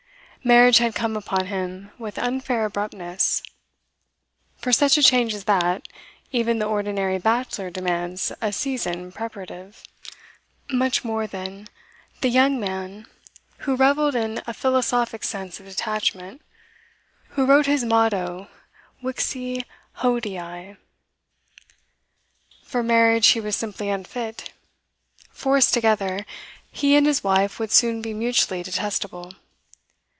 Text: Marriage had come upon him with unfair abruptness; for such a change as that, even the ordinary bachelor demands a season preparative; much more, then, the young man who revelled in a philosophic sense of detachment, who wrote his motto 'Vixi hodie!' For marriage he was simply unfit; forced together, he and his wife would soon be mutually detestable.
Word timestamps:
Marriage 0.43 0.79
had 0.79 0.95
come 0.95 1.15
upon 1.15 1.45
him 1.45 1.91
with 1.99 2.17
unfair 2.17 2.65
abruptness; 2.65 3.43
for 4.57 4.71
such 4.71 4.97
a 4.97 5.03
change 5.03 5.35
as 5.35 5.43
that, 5.43 5.87
even 6.31 6.57
the 6.57 6.65
ordinary 6.65 7.19
bachelor 7.19 7.69
demands 7.69 8.31
a 8.41 8.51
season 8.51 9.11
preparative; 9.11 9.83
much 10.71 11.03
more, 11.03 11.27
then, 11.27 11.67
the 12.21 12.27
young 12.29 12.59
man 12.59 13.05
who 13.59 13.75
revelled 13.75 14.15
in 14.15 14.41
a 14.47 14.53
philosophic 14.55 15.23
sense 15.23 15.59
of 15.59 15.67
detachment, 15.67 16.41
who 17.33 17.45
wrote 17.45 17.67
his 17.67 17.83
motto 17.85 18.47
'Vixi 19.03 19.63
hodie!' 19.97 20.75
For 22.63 22.81
marriage 22.81 23.27
he 23.27 23.39
was 23.39 23.55
simply 23.55 23.89
unfit; 23.89 24.51
forced 25.29 25.71
together, 25.71 26.25
he 26.71 26.95
and 26.95 27.05
his 27.05 27.23
wife 27.23 27.59
would 27.59 27.71
soon 27.71 28.01
be 28.01 28.11
mutually 28.15 28.63
detestable. 28.63 29.33